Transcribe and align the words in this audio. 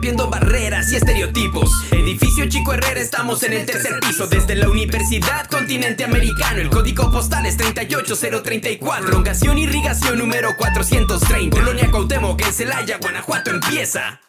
rompiendo 0.00 0.30
barreras 0.30 0.90
y 0.92 0.96
estereotipos. 0.96 1.70
Edificio 1.92 2.48
Chico 2.48 2.72
Herrera, 2.72 2.98
estamos 3.00 3.42
en 3.42 3.52
el 3.52 3.66
tercer 3.66 4.00
piso. 4.00 4.26
Desde 4.26 4.54
la 4.54 4.66
Universidad 4.66 5.46
Continente 5.46 6.04
Americano, 6.04 6.58
el 6.58 6.70
código 6.70 7.12
postal 7.12 7.44
es 7.44 7.58
38034. 7.58 9.04
Prolongación 9.04 9.58
irrigación 9.58 10.18
número 10.18 10.56
430. 10.56 11.54
Colonia 11.54 11.90
Cuauhtémoc 11.90 12.40
en 12.40 12.50
Celaya, 12.50 12.96
Guanajuato 12.98 13.50
empieza. 13.50 14.22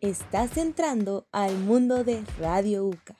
Estás 0.00 0.56
entrando 0.56 1.26
al 1.30 1.58
mundo 1.58 2.04
de 2.04 2.24
Radio 2.40 2.86
UCA. 2.86 3.16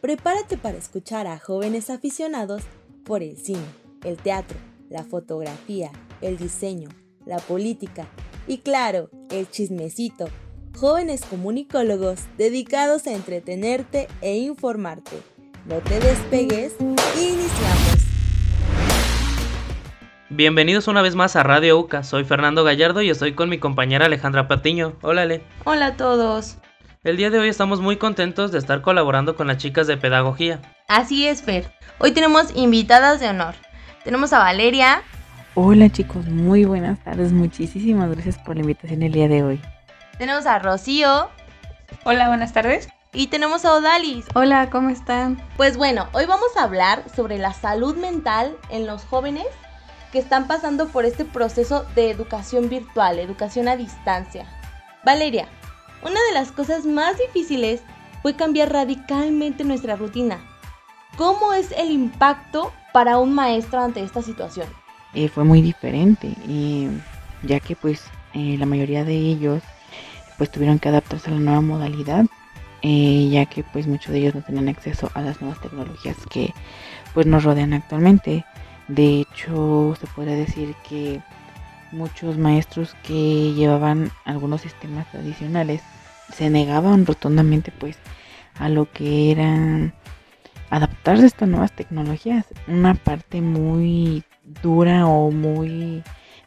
Prepárate 0.00 0.56
para 0.56 0.78
escuchar 0.78 1.26
a 1.26 1.40
jóvenes 1.40 1.90
aficionados 1.90 2.62
por 3.10 3.24
el 3.24 3.36
cine, 3.36 3.64
el 4.04 4.16
teatro, 4.16 4.56
la 4.88 5.04
fotografía, 5.04 5.90
el 6.20 6.36
diseño, 6.36 6.88
la 7.26 7.38
política 7.38 8.06
y 8.46 8.58
claro, 8.58 9.10
el 9.30 9.48
chismecito. 9.48 10.28
Jóvenes 10.76 11.24
comunicólogos 11.28 12.20
dedicados 12.38 13.06
a 13.06 13.12
entretenerte 13.12 14.08
e 14.22 14.38
informarte. 14.38 15.18
No 15.66 15.76
te 15.78 16.00
despegues, 16.00 16.74
iniciamos. 16.80 17.96
Bienvenidos 20.30 20.88
una 20.88 21.02
vez 21.02 21.16
más 21.16 21.36
a 21.36 21.42
Radio 21.42 21.78
UCA. 21.78 22.04
Soy 22.04 22.24
Fernando 22.24 22.64
Gallardo 22.64 23.02
y 23.02 23.10
estoy 23.10 23.34
con 23.34 23.48
mi 23.48 23.58
compañera 23.58 24.06
Alejandra 24.06 24.48
Patiño. 24.48 24.96
Hola, 25.02 25.22
Ale. 25.22 25.42
Hola 25.64 25.86
a 25.86 25.96
todos. 25.96 26.56
El 27.02 27.16
día 27.16 27.30
de 27.30 27.38
hoy 27.38 27.48
estamos 27.48 27.80
muy 27.80 27.96
contentos 27.96 28.52
de 28.52 28.58
estar 28.58 28.80
colaborando 28.80 29.34
con 29.34 29.48
las 29.48 29.56
chicas 29.56 29.86
de 29.86 29.96
pedagogía. 29.96 30.60
Así 30.86 31.26
es, 31.26 31.42
Fer. 31.42 31.72
Hoy 31.98 32.12
tenemos 32.12 32.54
invitadas 32.54 33.20
de 33.20 33.28
honor. 33.28 33.54
Tenemos 34.04 34.32
a 34.32 34.38
Valeria. 34.38 35.02
Hola 35.54 35.90
chicos, 35.90 36.26
muy 36.26 36.64
buenas 36.64 36.98
tardes. 37.04 37.32
Muchísimas 37.32 38.10
gracias 38.10 38.38
por 38.38 38.54
la 38.56 38.62
invitación 38.62 39.02
el 39.02 39.12
día 39.12 39.28
de 39.28 39.42
hoy. 39.42 39.60
Tenemos 40.16 40.46
a 40.46 40.58
Rocío. 40.58 41.28
Hola, 42.04 42.28
buenas 42.28 42.54
tardes. 42.54 42.88
Y 43.12 43.26
tenemos 43.26 43.66
a 43.66 43.74
Odalis. 43.74 44.24
Hola, 44.34 44.70
¿cómo 44.70 44.88
están? 44.88 45.38
Pues 45.58 45.76
bueno, 45.76 46.08
hoy 46.12 46.24
vamos 46.24 46.56
a 46.56 46.62
hablar 46.62 47.04
sobre 47.14 47.36
la 47.36 47.52
salud 47.52 47.94
mental 47.96 48.56
en 48.70 48.86
los 48.86 49.04
jóvenes 49.04 49.46
que 50.12 50.18
están 50.18 50.46
pasando 50.46 50.88
por 50.88 51.04
este 51.04 51.26
proceso 51.26 51.84
de 51.94 52.10
educación 52.10 52.70
virtual, 52.70 53.18
educación 53.18 53.68
a 53.68 53.76
distancia. 53.76 54.46
Valeria, 55.04 55.46
una 56.02 56.20
de 56.28 56.32
las 56.32 56.52
cosas 56.52 56.86
más 56.86 57.18
difíciles 57.18 57.82
fue 58.22 58.34
cambiar 58.34 58.72
radicalmente 58.72 59.62
nuestra 59.64 59.96
rutina. 59.96 60.38
¿Cómo 61.20 61.52
es 61.52 61.70
el 61.72 61.90
impacto 61.90 62.72
para 62.94 63.18
un 63.18 63.34
maestro 63.34 63.80
ante 63.80 64.02
esta 64.02 64.22
situación? 64.22 64.66
Eh, 65.12 65.28
fue 65.28 65.44
muy 65.44 65.60
diferente, 65.60 66.34
ya 67.42 67.60
que 67.60 67.76
pues 67.76 68.04
eh, 68.32 68.56
la 68.58 68.64
mayoría 68.64 69.04
de 69.04 69.16
ellos 69.16 69.62
pues 70.38 70.50
tuvieron 70.50 70.78
que 70.78 70.88
adaptarse 70.88 71.28
a 71.28 71.34
la 71.34 71.40
nueva 71.40 71.60
modalidad, 71.60 72.24
eh, 72.80 73.28
ya 73.30 73.44
que 73.44 73.62
pues 73.62 73.86
muchos 73.86 74.12
de 74.12 74.20
ellos 74.20 74.34
no 74.34 74.40
tenían 74.40 74.70
acceso 74.70 75.10
a 75.12 75.20
las 75.20 75.42
nuevas 75.42 75.60
tecnologías 75.60 76.16
que 76.30 76.54
pues 77.12 77.26
nos 77.26 77.44
rodean 77.44 77.74
actualmente. 77.74 78.46
De 78.88 79.20
hecho, 79.20 79.94
se 80.00 80.06
puede 80.06 80.34
decir 80.36 80.74
que 80.88 81.20
muchos 81.92 82.38
maestros 82.38 82.96
que 83.02 83.52
llevaban 83.52 84.10
algunos 84.24 84.62
sistemas 84.62 85.06
tradicionales 85.10 85.82
se 86.32 86.48
negaban 86.48 87.04
rotundamente 87.04 87.72
pues 87.78 87.98
a 88.58 88.70
lo 88.70 88.90
que 88.90 89.30
eran 89.32 89.92
adaptarse 90.70 91.24
a 91.24 91.26
estas 91.26 91.48
nuevas 91.48 91.72
tecnologías. 91.72 92.46
Una 92.66 92.94
parte 92.94 93.40
muy 93.40 94.24
dura 94.62 95.06
o 95.06 95.30
muy 95.30 96.02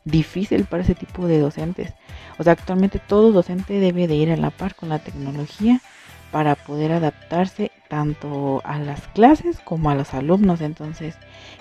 difícil 0.05 0.65
para 0.65 0.83
ese 0.83 0.95
tipo 0.95 1.27
de 1.27 1.39
docentes. 1.39 1.93
O 2.37 2.43
sea, 2.43 2.53
actualmente 2.53 2.99
todo 2.99 3.31
docente 3.31 3.79
debe 3.79 4.07
de 4.07 4.15
ir 4.15 4.31
a 4.31 4.37
la 4.37 4.49
par 4.49 4.75
con 4.75 4.89
la 4.89 4.99
tecnología 4.99 5.81
para 6.31 6.55
poder 6.55 6.91
adaptarse 6.91 7.71
tanto 7.89 8.61
a 8.65 8.79
las 8.79 9.07
clases 9.09 9.59
como 9.59 9.89
a 9.89 9.95
los 9.95 10.13
alumnos. 10.13 10.61
Entonces, 10.61 11.15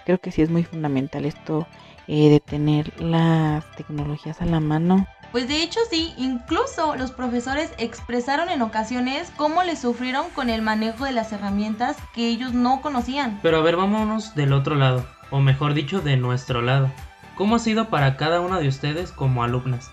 creo 0.07 0.19
que 0.19 0.33
sí 0.33 0.43
es 0.43 0.51
muy 0.51 0.65
fundamental 0.65 1.27
esto 1.27 1.67
eh, 2.09 2.31
de 2.31 2.41
tener 2.41 3.01
las 3.01 3.71
tecnologías 3.77 4.41
a 4.41 4.47
la 4.47 4.61
mano. 4.61 5.07
Pues 5.33 5.49
de 5.49 5.63
hecho 5.63 5.81
sí, 5.91 6.13
incluso 6.19 6.95
los 6.97 7.11
profesores 7.11 7.73
expresaron 7.79 8.51
en 8.51 8.61
ocasiones 8.61 9.33
cómo 9.37 9.63
le 9.63 9.77
sufrieron 9.77 10.27
con 10.35 10.51
el 10.51 10.61
manejo 10.61 11.07
de 11.07 11.13
las 11.13 11.33
herramientas 11.33 11.97
que 12.15 12.29
ellos 12.29 12.53
no 12.53 12.83
conocían. 12.83 13.41
Pero 13.43 13.57
a 13.57 13.63
ver, 13.63 13.77
vámonos 13.77 14.35
del 14.35 14.53
otro 14.53 14.75
lado, 14.75 15.07
o 15.31 15.41
mejor 15.41 15.73
dicho, 15.73 16.03
de 16.03 16.19
nuestro 16.19 16.61
lado. 16.61 16.91
¿Cómo 17.35 17.57
ha 17.57 17.61
sido 17.61 17.89
para 17.89 18.19
cada 18.19 18.43
una 18.43 18.61
de 18.61 18.69
ustedes 18.69 19.11
como 19.11 19.43
alumnas? 19.43 19.91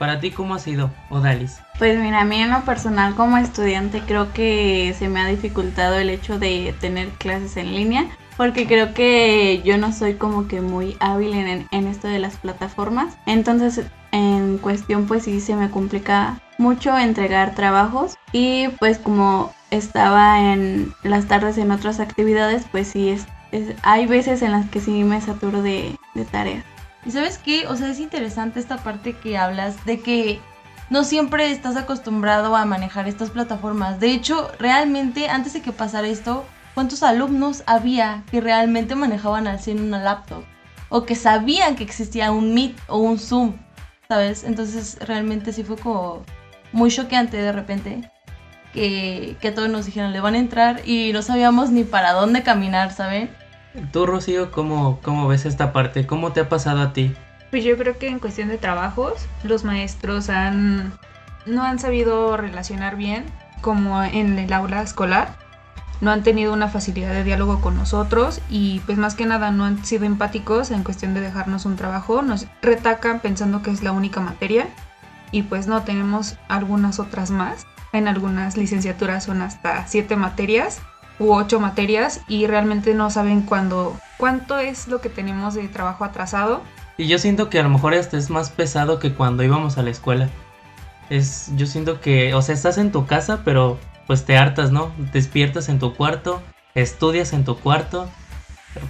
Para 0.00 0.18
ti, 0.18 0.32
¿cómo 0.32 0.56
ha 0.56 0.58
sido, 0.58 0.90
Odalis? 1.10 1.60
Pues 1.78 1.98
mira, 1.98 2.22
a 2.22 2.24
mí 2.24 2.42
en 2.42 2.50
lo 2.50 2.62
personal 2.62 3.14
como 3.14 3.38
estudiante 3.38 4.02
creo 4.04 4.32
que 4.32 4.94
se 4.98 5.08
me 5.08 5.20
ha 5.20 5.26
dificultado 5.26 5.96
el 5.96 6.10
hecho 6.10 6.40
de 6.40 6.74
tener 6.80 7.08
clases 7.10 7.56
en 7.56 7.72
línea, 7.72 8.06
porque 8.36 8.66
creo 8.66 8.92
que 8.92 9.62
yo 9.64 9.78
no 9.78 9.92
soy 9.92 10.14
como 10.14 10.48
que 10.48 10.60
muy 10.60 10.96
hábil 10.98 11.34
en, 11.34 11.68
en 11.70 11.86
esto 11.86 12.08
de 12.08 12.18
las 12.18 12.36
plataformas. 12.36 13.16
Entonces, 13.24 13.86
cuestión, 14.58 15.06
pues 15.06 15.24
sí 15.24 15.40
se 15.40 15.56
me 15.56 15.70
complica 15.70 16.40
mucho 16.58 16.96
entregar 16.96 17.54
trabajos 17.54 18.14
y 18.32 18.68
pues 18.78 18.98
como 18.98 19.52
estaba 19.70 20.52
en 20.52 20.92
las 21.02 21.26
tardes 21.26 21.58
en 21.58 21.70
otras 21.70 22.00
actividades, 22.00 22.64
pues 22.70 22.88
sí, 22.88 23.10
es, 23.10 23.26
hay 23.82 24.06
veces 24.06 24.42
en 24.42 24.52
las 24.52 24.68
que 24.70 24.80
sí 24.80 25.04
me 25.04 25.20
saturo 25.20 25.62
de, 25.62 25.96
de 26.14 26.24
tareas. 26.24 26.64
Y 27.04 27.12
sabes 27.12 27.38
qué, 27.38 27.66
o 27.68 27.76
sea, 27.76 27.88
es 27.88 28.00
interesante 28.00 28.58
esta 28.58 28.78
parte 28.78 29.12
que 29.12 29.38
hablas 29.38 29.84
de 29.84 30.00
que 30.00 30.40
no 30.90 31.04
siempre 31.04 31.50
estás 31.50 31.76
acostumbrado 31.76 32.56
a 32.56 32.64
manejar 32.64 33.08
estas 33.08 33.30
plataformas. 33.30 34.00
De 34.00 34.12
hecho, 34.12 34.50
realmente 34.58 35.28
antes 35.28 35.52
de 35.52 35.62
que 35.62 35.72
pasara 35.72 36.08
esto, 36.08 36.44
¿cuántos 36.74 37.02
alumnos 37.02 37.62
había 37.66 38.24
que 38.30 38.40
realmente 38.40 38.94
manejaban 38.94 39.46
al 39.46 39.60
100 39.60 39.82
una 39.82 40.02
laptop? 40.02 40.44
O 40.88 41.04
que 41.04 41.16
sabían 41.16 41.74
que 41.74 41.84
existía 41.84 42.30
un 42.30 42.54
Meet 42.54 42.76
o 42.86 42.98
un 42.98 43.18
Zoom, 43.18 43.54
¿sabes? 44.08 44.44
Entonces 44.44 44.98
realmente 45.00 45.52
sí 45.52 45.64
fue 45.64 45.76
como 45.76 46.22
muy 46.72 46.90
choqueante 46.90 47.36
de 47.36 47.52
repente 47.52 48.10
que, 48.72 49.36
que 49.40 49.52
todos 49.52 49.68
nos 49.68 49.86
dijeron 49.86 50.12
le 50.12 50.20
van 50.20 50.34
a 50.34 50.38
entrar 50.38 50.82
y 50.86 51.12
no 51.12 51.22
sabíamos 51.22 51.70
ni 51.70 51.84
para 51.84 52.12
dónde 52.12 52.42
caminar, 52.42 52.92
¿saben? 52.92 53.30
Tú, 53.92 54.06
Rocío, 54.06 54.50
¿cómo, 54.50 55.00
¿cómo 55.02 55.28
ves 55.28 55.44
esta 55.44 55.72
parte? 55.72 56.06
¿Cómo 56.06 56.32
te 56.32 56.40
ha 56.40 56.48
pasado 56.48 56.80
a 56.80 56.92
ti? 56.92 57.14
Pues 57.50 57.64
yo 57.64 57.76
creo 57.76 57.98
que 57.98 58.08
en 58.08 58.18
cuestión 58.18 58.48
de 58.48 58.58
trabajos, 58.58 59.26
los 59.44 59.64
maestros 59.64 60.30
han 60.30 60.92
no 61.46 61.62
han 61.62 61.78
sabido 61.78 62.36
relacionar 62.36 62.96
bien 62.96 63.24
como 63.60 64.02
en 64.02 64.38
el 64.38 64.52
aula 64.52 64.82
escolar. 64.82 65.36
No 66.00 66.10
han 66.10 66.22
tenido 66.22 66.52
una 66.52 66.68
facilidad 66.68 67.12
de 67.12 67.24
diálogo 67.24 67.60
con 67.60 67.76
nosotros 67.76 68.40
y 68.50 68.80
pues 68.80 68.98
más 68.98 69.14
que 69.14 69.26
nada 69.26 69.50
no 69.50 69.64
han 69.64 69.84
sido 69.84 70.04
empáticos 70.04 70.70
en 70.70 70.84
cuestión 70.84 71.14
de 71.14 71.20
dejarnos 71.20 71.64
un 71.64 71.76
trabajo. 71.76 72.22
Nos 72.22 72.46
retacan 72.60 73.20
pensando 73.20 73.62
que 73.62 73.70
es 73.70 73.82
la 73.82 73.92
única 73.92 74.20
materia 74.20 74.68
y 75.30 75.42
pues 75.42 75.66
no 75.66 75.82
tenemos 75.82 76.36
algunas 76.48 76.98
otras 76.98 77.30
más. 77.30 77.66
En 77.92 78.08
algunas 78.08 78.56
licenciaturas 78.56 79.24
son 79.24 79.40
hasta 79.40 79.86
siete 79.86 80.16
materias 80.16 80.80
u 81.18 81.32
ocho 81.32 81.60
materias 81.60 82.20
y 82.28 82.46
realmente 82.46 82.92
no 82.92 83.10
saben 83.10 83.42
cuándo, 83.42 83.98
cuánto 84.18 84.58
es 84.58 84.88
lo 84.88 85.00
que 85.00 85.08
tenemos 85.08 85.54
de 85.54 85.68
trabajo 85.68 86.04
atrasado. 86.04 86.62
Y 86.98 87.08
yo 87.08 87.18
siento 87.18 87.48
que 87.48 87.58
a 87.58 87.62
lo 87.62 87.70
mejor 87.70 87.94
este 87.94 88.16
es 88.16 88.30
más 88.30 88.50
pesado 88.50 88.98
que 88.98 89.14
cuando 89.14 89.42
íbamos 89.42 89.78
a 89.78 89.82
la 89.82 89.90
escuela. 89.90 90.28
Es, 91.08 91.50
yo 91.56 91.66
siento 91.66 92.00
que, 92.00 92.34
o 92.34 92.42
sea, 92.42 92.54
estás 92.54 92.78
en 92.78 92.90
tu 92.90 93.06
casa, 93.06 93.42
pero 93.44 93.78
pues 94.06 94.24
te 94.24 94.36
hartas, 94.36 94.70
¿no? 94.70 94.92
Despiertas 95.12 95.68
en 95.68 95.78
tu 95.78 95.94
cuarto, 95.94 96.42
estudias 96.74 97.32
en 97.32 97.44
tu 97.44 97.58
cuarto, 97.58 98.08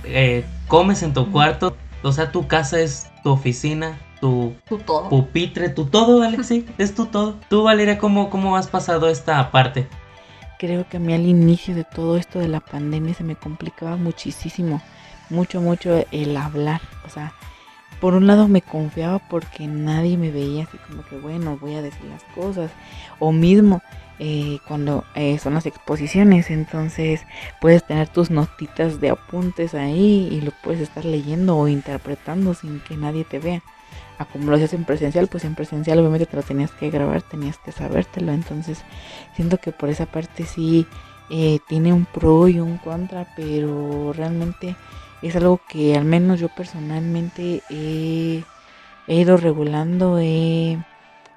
eh, 0.04 0.44
comes 0.68 1.02
en 1.02 1.12
tu 1.12 1.30
cuarto, 1.32 1.76
o 2.02 2.12
sea, 2.12 2.32
tu 2.32 2.46
casa 2.46 2.80
es 2.80 3.10
tu 3.22 3.30
oficina, 3.30 3.98
tu, 4.20 4.54
todo. 4.84 5.08
pupitre, 5.08 5.68
tu 5.68 5.86
todo, 5.86 6.22
Alexi, 6.22 6.66
es 6.78 6.94
tu 6.94 7.06
todo. 7.06 7.36
Tú, 7.48 7.64
Valeria, 7.64 7.98
¿cómo, 7.98 8.30
¿cómo 8.30 8.56
has 8.56 8.66
pasado 8.66 9.08
esta 9.08 9.50
parte? 9.50 9.88
creo 10.58 10.88
que 10.88 10.96
a 10.96 11.00
mí 11.00 11.12
al 11.14 11.26
inicio 11.26 11.74
de 11.74 11.84
todo 11.84 12.16
esto 12.16 12.38
de 12.38 12.48
la 12.48 12.60
pandemia 12.60 13.14
se 13.14 13.24
me 13.24 13.36
complicaba 13.36 13.96
muchísimo, 13.96 14.80
mucho, 15.30 15.60
mucho 15.60 16.04
el 16.10 16.36
hablar. 16.36 16.80
O 17.06 17.10
sea, 17.10 17.32
por 18.00 18.14
un 18.14 18.26
lado 18.26 18.48
me 18.48 18.62
confiaba 18.62 19.18
porque 19.18 19.66
nadie 19.66 20.16
me 20.16 20.30
veía 20.30 20.64
así 20.64 20.78
como 20.78 21.04
que, 21.04 21.16
bueno, 21.18 21.58
voy 21.60 21.74
a 21.74 21.82
decir 21.82 22.04
las 22.04 22.24
cosas. 22.34 22.70
O 23.18 23.32
mismo 23.32 23.82
eh, 24.18 24.58
cuando 24.66 25.04
eh, 25.14 25.38
son 25.38 25.54
las 25.54 25.66
exposiciones, 25.66 26.50
entonces 26.50 27.22
puedes 27.60 27.86
tener 27.86 28.08
tus 28.08 28.30
notitas 28.30 29.00
de 29.00 29.10
apuntes 29.10 29.74
ahí 29.74 30.28
y 30.30 30.40
lo 30.40 30.52
puedes 30.62 30.80
estar 30.80 31.04
leyendo 31.04 31.56
o 31.56 31.68
interpretando 31.68 32.54
sin 32.54 32.80
que 32.80 32.96
nadie 32.96 33.24
te 33.24 33.38
vea 33.38 33.62
a 34.18 34.24
como 34.24 34.50
lo 34.50 34.56
hacías 34.56 34.72
en 34.72 34.84
presencial, 34.84 35.28
pues 35.28 35.44
en 35.44 35.54
presencial 35.54 35.98
obviamente 35.98 36.26
te 36.26 36.36
lo 36.36 36.42
tenías 36.42 36.70
que 36.70 36.90
grabar, 36.90 37.22
tenías 37.22 37.58
que 37.58 37.72
sabértelo. 37.72 38.32
Entonces 38.32 38.82
siento 39.34 39.58
que 39.58 39.72
por 39.72 39.88
esa 39.88 40.06
parte 40.06 40.44
sí 40.44 40.86
eh, 41.30 41.58
tiene 41.68 41.92
un 41.92 42.06
pro 42.06 42.48
y 42.48 42.60
un 42.60 42.78
contra, 42.78 43.26
pero 43.36 44.12
realmente 44.12 44.76
es 45.22 45.36
algo 45.36 45.60
que 45.68 45.96
al 45.96 46.04
menos 46.04 46.40
yo 46.40 46.48
personalmente 46.48 47.62
he, 47.70 48.42
ido 49.08 49.36
regulando, 49.36 50.18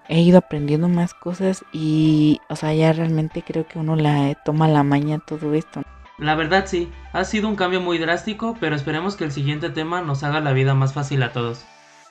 he, 0.10 0.22
ido 0.22 0.40
aprendiendo 0.40 0.90
más 0.90 1.14
cosas 1.14 1.64
y, 1.72 2.42
o 2.50 2.56
sea, 2.56 2.74
ya 2.74 2.92
realmente 2.92 3.44
creo 3.44 3.68
que 3.68 3.80
uno 3.80 3.96
la 3.96 4.36
toma 4.44 4.68
la 4.68 4.84
maña 4.84 5.20
todo 5.20 5.54
esto. 5.54 5.84
La 6.18 6.36
verdad 6.36 6.66
sí, 6.68 6.92
ha 7.14 7.24
sido 7.24 7.48
un 7.48 7.56
cambio 7.56 7.80
muy 7.80 7.98
drástico, 7.98 8.58
pero 8.60 8.76
esperemos 8.76 9.16
que 9.16 9.24
el 9.24 9.32
siguiente 9.32 9.70
tema 9.70 10.02
nos 10.02 10.24
haga 10.24 10.42
la 10.42 10.52
vida 10.52 10.74
más 10.74 10.94
fácil 10.94 11.24
a 11.24 11.32
todos. 11.32 11.66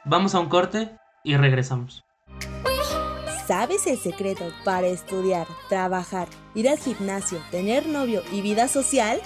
Vamos 0.05 0.35
a 0.35 0.41
un 0.41 0.49
corte 0.49 0.91
y 1.23 1.37
regresamos. 1.37 2.05
¿Sabes 3.47 3.87
el 3.87 3.99
secreto 3.99 4.45
para 4.65 4.87
estudiar, 4.87 5.47
trabajar, 5.69 6.29
ir 6.55 6.69
al 6.69 6.79
gimnasio, 6.79 7.39
tener 7.51 7.87
novio 7.87 8.23
y 8.31 8.43
vida 8.43 8.69
social? 8.69 9.21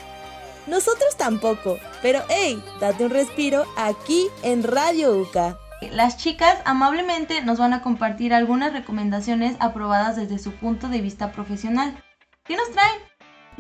Nosotros 0.69 1.17
tampoco, 1.17 1.79
pero 2.03 2.21
hey, 2.29 2.63
date 2.81 3.05
un 3.05 3.11
respiro 3.11 3.65
aquí 3.77 4.29
en 4.45 4.63
Radio 4.63 5.17
UCA. 5.17 5.59
Las 5.91 6.17
chicas 6.17 6.59
amablemente 6.65 7.43
nos 7.43 7.59
van 7.59 7.73
a 7.73 7.83
compartir 7.83 8.33
algunas 8.33 8.73
recomendaciones 8.73 9.57
aprobadas 9.61 10.17
desde 10.17 10.39
su 10.39 10.53
punto 10.53 10.89
de 10.89 11.01
vista 11.01 11.33
profesional. 11.33 11.97
¿Qué 12.45 12.57
nos 12.57 12.71
traen? 12.71 13.01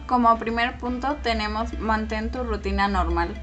Como 0.06 0.38
primer 0.38 0.78
punto 0.78 1.16
tenemos 1.16 1.78
mantén 1.78 2.30
tu 2.30 2.44
rutina 2.44 2.88
normal. 2.88 3.34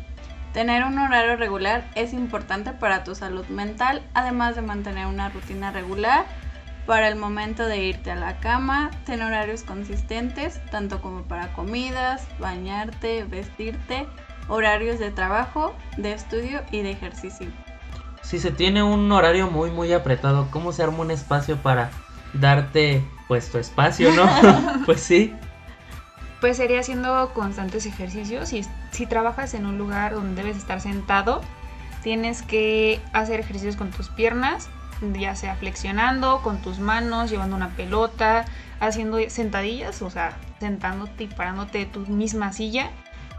Tener 0.53 0.83
un 0.83 0.97
horario 0.97 1.35
regular 1.35 1.89
es 1.95 2.13
importante 2.13 2.71
para 2.71 3.03
tu 3.03 3.13
salud 3.15 3.45
mental, 3.47 4.01
además 4.13 4.55
de 4.55 4.61
mantener 4.61 5.05
una 5.05 5.29
rutina 5.29 5.71
regular 5.71 6.25
para 6.89 7.07
el 7.07 7.17
momento 7.17 7.67
de 7.67 7.85
irte 7.85 8.09
a 8.09 8.15
la 8.15 8.39
cama, 8.39 8.89
ten 9.05 9.21
horarios 9.21 9.61
consistentes, 9.61 10.59
tanto 10.71 11.01
como 11.03 11.21
para 11.21 11.53
comidas, 11.53 12.27
bañarte, 12.39 13.25
vestirte, 13.25 14.07
horarios 14.47 14.97
de 14.97 15.11
trabajo, 15.11 15.75
de 15.97 16.13
estudio 16.13 16.63
y 16.71 16.81
de 16.81 16.89
ejercicio. 16.89 17.45
Si 18.21 18.39
se 18.39 18.51
tiene 18.51 18.83
un 18.83 19.12
horario 19.12 19.50
muy 19.50 19.71
muy 19.71 19.92
apretado, 19.94 20.48
¿cómo 20.51 20.71
se 20.71 20.83
arma 20.83 21.00
un 21.00 21.12
espacio 21.12 21.57
para 21.57 21.92
darte 22.33 23.04
pues 23.27 23.50
tu 23.50 23.57
espacio, 23.57 24.12
no? 24.13 24.27
pues 24.86 25.01
sí. 25.01 25.33
Pues 26.42 26.57
sería 26.57 26.80
haciendo 26.80 27.31
constantes 27.33 27.86
ejercicios. 27.86 28.50
Si, 28.50 28.66
si 28.92 29.06
trabajas 29.06 29.54
en 29.54 29.66
un 29.66 29.77
lugar 29.77 30.13
donde 30.13 30.42
debes 30.42 30.57
estar 30.57 30.80
sentado, 30.80 31.42
tienes 32.01 32.42
que 32.42 33.01
hacer 33.13 33.39
ejercicios 33.39 33.75
con 33.75 33.92
tus 33.92 34.10
piernas, 34.10 34.69
ya 35.13 35.36
sea 35.36 35.56
flexionando 35.56 36.42
con 36.42 36.62
tus 36.62 36.80
manos, 36.80 37.30
llevando 37.30 37.56
una 37.56 37.69
pelota, 37.69 38.45
haciendo 38.80 39.18
sentadillas, 39.30 40.01
o 40.01 40.10
sea, 40.10 40.38
sentándote 40.60 41.25
y 41.25 41.27
parándote 41.27 41.80
de 41.80 41.86
tu 41.86 42.01
misma 42.01 42.54
silla 42.54 42.89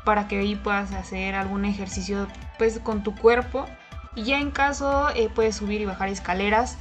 para 0.04 0.28
que 0.28 0.38
ahí 0.38 0.56
puedas 0.56 0.92
hacer 0.92 1.34
algún 1.34 1.64
ejercicio 1.64 2.26
pues 2.58 2.78
con 2.80 3.02
tu 3.02 3.14
cuerpo. 3.14 3.66
Y 4.14 4.24
ya 4.24 4.40
en 4.40 4.50
caso 4.50 5.08
eh, 5.10 5.30
puedes 5.34 5.56
subir 5.56 5.80
y 5.80 5.84
bajar 5.84 6.08
escaleras. 6.08 6.76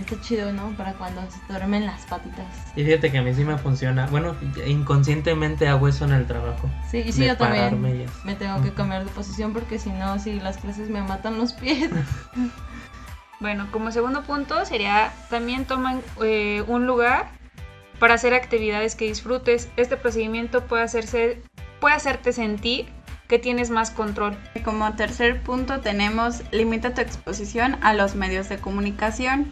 está 0.00 0.20
chido, 0.20 0.52
¿no? 0.52 0.70
Para 0.76 0.94
cuando 0.94 1.22
se 1.30 1.38
duermen 1.48 1.86
las 1.86 2.02
patitas. 2.06 2.46
Y 2.74 2.84
fíjate 2.84 3.12
que 3.12 3.18
a 3.18 3.22
mí 3.22 3.32
sí 3.34 3.44
me 3.44 3.58
funciona. 3.58 4.06
Bueno, 4.06 4.34
inconscientemente 4.66 5.68
hago 5.68 5.88
eso 5.88 6.04
en 6.04 6.12
el 6.12 6.26
trabajo. 6.26 6.68
Sí, 6.90 6.98
y 7.06 7.12
sí, 7.12 7.26
yo 7.26 7.36
también 7.36 7.80
me 8.24 8.34
tengo 8.34 8.62
que 8.62 8.72
cambiar 8.72 9.04
de 9.04 9.10
posición 9.10 9.52
porque 9.52 9.78
si 9.78 9.90
no, 9.90 10.18
si 10.18 10.40
las 10.40 10.58
clases 10.58 10.90
me 10.90 11.02
matan 11.02 11.38
los 11.38 11.52
pies. 11.52 11.90
Bueno, 13.38 13.68
como 13.70 13.92
segundo 13.92 14.22
punto 14.22 14.64
sería 14.64 15.12
también 15.28 15.66
toman 15.66 16.00
eh, 16.22 16.64
un 16.68 16.86
lugar 16.86 17.28
para 17.98 18.14
hacer 18.14 18.34
actividades 18.34 18.94
que 18.94 19.06
disfrutes. 19.06 19.68
Este 19.76 19.96
procedimiento 19.96 20.64
puede, 20.64 20.82
hacerse, 20.82 21.42
puede 21.80 21.94
hacerte 21.94 22.32
sentir 22.32 22.86
que 23.28 23.38
tienes 23.38 23.70
más 23.70 23.90
control. 23.90 24.36
Como 24.64 24.92
tercer 24.94 25.42
punto 25.42 25.80
tenemos 25.80 26.42
limita 26.52 26.94
tu 26.94 27.00
exposición 27.00 27.76
a 27.82 27.94
los 27.94 28.14
medios 28.14 28.48
de 28.48 28.58
comunicación. 28.58 29.46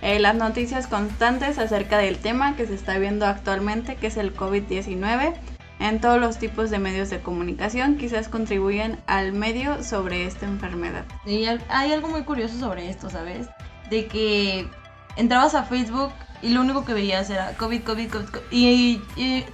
Eh, 0.00 0.18
las 0.20 0.36
noticias 0.36 0.86
constantes 0.86 1.58
acerca 1.58 1.98
del 1.98 2.18
tema 2.18 2.56
que 2.56 2.66
se 2.66 2.74
está 2.74 2.98
viendo 2.98 3.26
actualmente, 3.26 3.96
que 3.96 4.06
es 4.06 4.16
el 4.16 4.34
COVID-19, 4.34 5.34
en 5.80 6.00
todos 6.00 6.20
los 6.20 6.38
tipos 6.38 6.70
de 6.70 6.78
medios 6.78 7.10
de 7.10 7.20
comunicación 7.20 7.96
quizás 7.96 8.28
contribuyen 8.28 8.98
al 9.06 9.32
medio 9.32 9.82
sobre 9.84 10.26
esta 10.26 10.46
enfermedad. 10.46 11.04
Y 11.24 11.46
hay 11.46 11.92
algo 11.92 12.08
muy 12.08 12.22
curioso 12.22 12.58
sobre 12.58 12.90
esto, 12.90 13.10
¿sabes? 13.10 13.48
De 13.90 14.06
que 14.06 14.68
entrabas 15.16 15.54
a 15.54 15.64
Facebook 15.64 16.12
y 16.42 16.50
lo 16.50 16.60
único 16.60 16.84
que 16.84 16.94
veías 16.94 17.30
era 17.30 17.56
COVID, 17.56 17.82
COVID, 17.82 18.10
COVID, 18.10 18.28
y, 18.50 19.00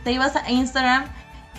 te 0.02 0.12
ibas 0.12 0.36
a 0.36 0.50
Instagram 0.50 1.04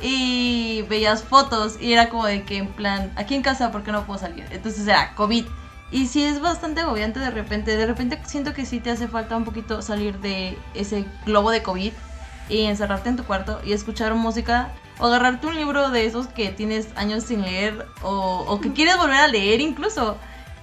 y 0.02 0.84
veías 0.90 1.24
fotos 1.24 1.78
y 1.80 1.94
era 1.94 2.10
como 2.10 2.26
de 2.26 2.44
que 2.44 2.58
en 2.58 2.68
plan, 2.68 3.12
aquí 3.16 3.36
en 3.36 3.42
casa, 3.42 3.72
¿por 3.72 3.84
qué 3.84 3.92
no 3.92 4.06
puedo 4.06 4.20
salir? 4.20 4.46
Entonces 4.52 4.88
era 4.88 5.14
COVID. 5.16 5.46
Y 5.92 6.08
sí 6.08 6.24
es 6.24 6.42
bastante 6.42 6.82
agobiante 6.82 7.20
de 7.20 7.30
repente, 7.30 7.78
de 7.78 7.86
repente 7.86 8.20
siento 8.26 8.54
que 8.54 8.66
sí 8.66 8.80
te 8.80 8.92
hace 8.92 9.08
falta 9.08 9.38
un 9.38 9.46
poquito 9.46 9.82
salir 9.82 10.20
de 10.20 10.58
ese 10.74 11.06
globo 11.26 11.52
de 11.52 11.62
COVID 11.62 11.94
y 12.50 12.64
encerrarte 12.64 13.10
en 13.10 13.18
tu 13.18 13.24
cuarto 13.24 13.62
y 13.64 13.74
escuchar 13.74 14.14
música 14.16 14.72
o 15.00 15.06
agarrarte 15.08 15.48
un 15.48 15.56
libro 15.56 15.90
de 15.92 16.06
esos 16.06 16.28
que 16.28 16.50
tienes 16.50 16.90
años 16.96 17.24
sin 17.24 17.42
leer 17.42 17.86
o, 18.02 18.60
que 18.62 18.74
quieres 18.74 18.98
volver 18.98 19.18
a 19.18 19.28
leer 19.28 19.62
incluso. 19.62 20.18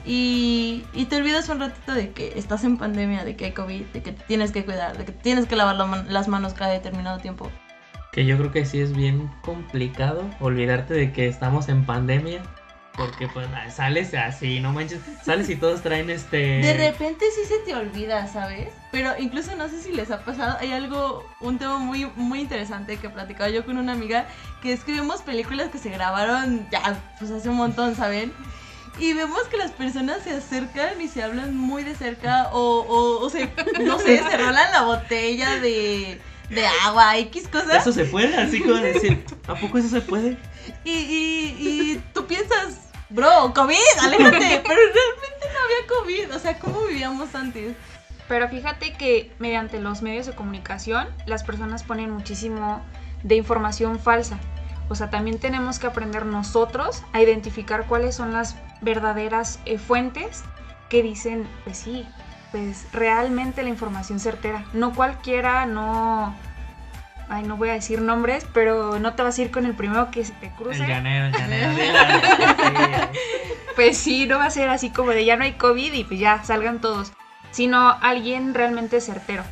Y, 0.04 0.84
te 1.08 1.16
olvidas 1.16 1.48
un 1.48 1.60
ratito 1.60 1.92
de 1.94 2.10
que 2.10 2.32
estás 2.36 2.64
en 2.64 2.76
pandemia, 2.76 3.24
de 3.24 3.36
que 3.36 3.46
hay 3.46 3.52
COVID, 3.52 3.84
de 3.86 4.02
que 4.02 4.12
te 4.12 4.24
tienes 4.24 4.50
que 4.50 4.64
cuidar, 4.64 4.98
de 4.98 5.04
que 5.04 5.12
tienes 5.12 5.46
que 5.46 5.54
lavar 5.54 5.76
las 5.76 6.28
manos 6.28 6.54
cada 6.54 6.72
determinado 6.72 7.18
tiempo. 7.18 7.50
Que 8.12 8.24
yo 8.26 8.38
creo 8.38 8.52
que 8.52 8.64
sí 8.64 8.80
es 8.80 8.94
bien 8.94 9.30
complicado 9.42 10.28
olvidarte 10.38 10.94
de 10.94 11.12
que 11.12 11.26
estamos 11.26 11.68
en 11.68 11.84
pandemia 11.84 12.42
porque 12.96 13.26
pues 13.28 13.46
sales 13.74 14.12
así, 14.14 14.60
no 14.60 14.72
manches, 14.72 15.00
sales 15.24 15.48
y 15.48 15.56
todos 15.56 15.82
traen 15.82 16.10
este... 16.10 16.36
De 16.36 16.90
repente 16.90 17.24
sí 17.34 17.46
se 17.46 17.58
te 17.60 17.74
olvida, 17.74 18.26
¿sabes? 18.26 18.68
Pero 18.90 19.12
incluso 19.18 19.56
no 19.56 19.68
sé 19.68 19.80
si 19.82 19.92
les 19.92 20.10
ha 20.10 20.24
pasado, 20.24 20.58
hay 20.60 20.72
algo, 20.72 21.24
un 21.40 21.58
tema 21.58 21.78
muy, 21.78 22.06
muy 22.16 22.40
interesante 22.40 22.98
que 22.98 23.08
platicaba 23.08 23.48
yo 23.48 23.64
con 23.64 23.78
una 23.78 23.92
amiga, 23.92 24.26
que 24.60 24.72
es 24.72 24.84
que 24.84 24.92
vemos 24.92 25.22
películas 25.22 25.70
que 25.70 25.78
se 25.78 25.90
grabaron 25.90 26.68
ya, 26.70 27.00
pues 27.18 27.30
hace 27.30 27.48
un 27.48 27.56
montón, 27.56 27.96
¿saben? 27.96 28.32
Y 28.98 29.14
vemos 29.14 29.42
que 29.44 29.56
las 29.56 29.70
personas 29.70 30.22
se 30.22 30.32
acercan 30.32 31.00
y 31.00 31.08
se 31.08 31.22
hablan 31.22 31.56
muy 31.56 31.82
de 31.82 31.94
cerca 31.94 32.50
o, 32.52 32.80
o, 32.80 33.24
o 33.24 33.30
se, 33.30 33.50
no 33.82 33.98
sé, 33.98 34.18
se 34.18 34.36
rolan 34.36 34.70
la 34.70 34.82
botella 34.82 35.58
de, 35.60 36.20
de 36.54 36.66
agua, 36.66 37.16
X 37.18 37.48
cosas. 37.48 37.82
Eso 37.82 37.92
se 37.92 38.04
puede, 38.04 38.36
así 38.36 38.60
como 38.60 38.74
decir, 38.74 39.24
¿a 39.46 39.54
poco 39.54 39.78
eso 39.78 39.88
se 39.88 40.00
puede? 40.00 40.36
Y, 40.84 40.90
y, 40.90 41.56
y 41.58 42.02
tú 42.12 42.26
piensas, 42.26 42.90
bro, 43.10 43.52
COVID, 43.54 43.76
aléjate. 44.02 44.62
Pero 44.66 44.80
realmente 44.80 45.46
no 45.52 45.58
había 45.64 45.86
COVID. 45.88 46.36
O 46.36 46.38
sea, 46.38 46.58
¿cómo 46.58 46.82
vivíamos 46.82 47.34
antes? 47.34 47.74
Pero 48.28 48.48
fíjate 48.48 48.92
que 48.94 49.32
mediante 49.38 49.80
los 49.80 50.02
medios 50.02 50.26
de 50.26 50.34
comunicación, 50.34 51.08
las 51.26 51.42
personas 51.42 51.82
ponen 51.82 52.10
muchísimo 52.10 52.82
de 53.22 53.36
información 53.36 53.98
falsa. 53.98 54.38
O 54.88 54.94
sea, 54.94 55.10
también 55.10 55.38
tenemos 55.38 55.78
que 55.78 55.86
aprender 55.86 56.26
nosotros 56.26 57.02
a 57.12 57.20
identificar 57.22 57.86
cuáles 57.86 58.14
son 58.14 58.32
las 58.32 58.56
verdaderas 58.80 59.58
eh, 59.64 59.78
fuentes 59.78 60.42
que 60.90 61.02
dicen, 61.02 61.48
pues 61.64 61.78
sí, 61.78 62.06
pues 62.52 62.86
realmente 62.92 63.62
la 63.62 63.70
información 63.70 64.20
certera. 64.20 64.64
No 64.72 64.94
cualquiera, 64.94 65.66
no 65.66 66.34
ay, 67.28 67.44
no 67.44 67.56
voy 67.56 67.70
a 67.70 67.72
decir 67.72 68.00
nombres, 68.00 68.46
pero 68.52 68.98
no 68.98 69.14
te 69.14 69.22
vas 69.22 69.38
a 69.38 69.42
ir 69.42 69.50
con 69.50 69.64
el 69.64 69.74
primero 69.74 70.10
que 70.10 70.24
se 70.24 70.32
te 70.34 70.50
cruce. 70.50 70.82
El 70.82 70.88
llanero, 70.88 71.26
el 71.26 71.32
llanero. 71.32 71.72
pues 73.74 73.96
sí, 73.96 74.26
no 74.26 74.38
va 74.38 74.44
a 74.44 74.50
ser 74.50 74.68
así 74.68 74.90
como 74.90 75.10
de 75.10 75.24
ya 75.24 75.36
no 75.36 75.44
hay 75.44 75.52
COVID 75.52 75.92
y 75.94 76.04
pues 76.04 76.20
ya 76.20 76.44
salgan 76.44 76.80
todos, 76.80 77.12
sino 77.50 77.96
alguien 78.02 78.54
realmente 78.54 79.00
certero. 79.00 79.44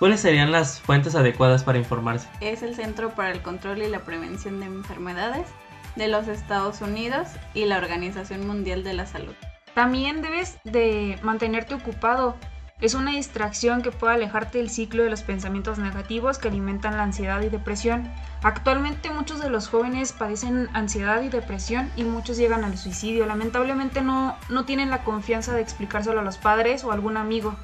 ¿Cuáles 0.00 0.20
serían 0.20 0.50
las 0.50 0.80
fuentes 0.80 1.14
adecuadas 1.14 1.62
para 1.62 1.78
informarse? 1.78 2.26
Es 2.40 2.62
el 2.62 2.74
Centro 2.74 3.10
para 3.10 3.30
el 3.30 3.40
Control 3.40 3.82
y 3.82 3.88
la 3.88 4.00
Prevención 4.00 4.58
de 4.58 4.66
Enfermedades 4.66 5.46
de 5.94 6.08
los 6.08 6.26
Estados 6.26 6.80
Unidos 6.80 7.28
y 7.54 7.66
la 7.66 7.76
Organización 7.76 8.46
Mundial 8.48 8.82
de 8.82 8.94
la 8.94 9.06
Salud. 9.06 9.34
También 9.74 10.22
debes 10.22 10.58
de 10.64 11.18
mantenerte 11.22 11.74
ocupado 11.74 12.36
es 12.82 12.94
una 12.94 13.12
distracción 13.12 13.80
que 13.80 13.92
puede 13.92 14.14
alejarte 14.14 14.58
del 14.58 14.68
ciclo 14.68 15.04
de 15.04 15.10
los 15.10 15.22
pensamientos 15.22 15.78
negativos 15.78 16.38
que 16.38 16.48
alimentan 16.48 16.96
la 16.96 17.04
ansiedad 17.04 17.40
y 17.40 17.48
depresión. 17.48 18.10
Actualmente 18.42 19.08
muchos 19.08 19.40
de 19.40 19.48
los 19.50 19.68
jóvenes 19.68 20.12
padecen 20.12 20.68
ansiedad 20.72 21.22
y 21.22 21.28
depresión 21.28 21.92
y 21.94 22.02
muchos 22.02 22.38
llegan 22.38 22.64
al 22.64 22.76
suicidio. 22.76 23.24
Lamentablemente 23.24 24.02
no, 24.02 24.36
no 24.48 24.64
tienen 24.64 24.90
la 24.90 25.04
confianza 25.04 25.54
de 25.54 25.62
explicárselo 25.62 26.18
a 26.18 26.24
los 26.24 26.38
padres 26.38 26.82
o 26.82 26.90
a 26.90 26.94
algún 26.94 27.16
amigo. 27.16 27.54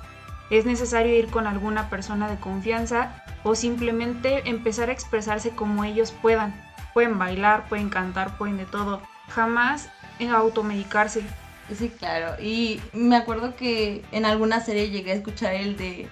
Es 0.50 0.66
necesario 0.66 1.12
ir 1.18 1.26
con 1.30 1.48
alguna 1.48 1.90
persona 1.90 2.30
de 2.30 2.38
confianza 2.38 3.24
o 3.42 3.56
simplemente 3.56 4.48
empezar 4.48 4.88
a 4.88 4.92
expresarse 4.92 5.50
como 5.50 5.82
ellos 5.82 6.12
puedan. 6.12 6.54
Pueden 6.94 7.18
bailar, 7.18 7.68
pueden 7.68 7.90
cantar, 7.90 8.38
pueden 8.38 8.56
de 8.56 8.66
todo. 8.66 9.02
Jamás 9.30 9.90
automedicarse. 10.32 11.22
Sí, 11.76 11.90
claro. 11.90 12.42
Y 12.42 12.80
me 12.92 13.16
acuerdo 13.16 13.56
que 13.56 14.04
en 14.12 14.24
alguna 14.24 14.60
serie 14.60 14.90
llegué 14.90 15.12
a 15.12 15.14
escuchar 15.16 15.54
el 15.54 15.76
de, 15.76 16.08